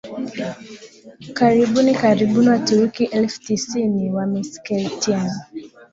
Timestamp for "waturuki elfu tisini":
2.49-4.11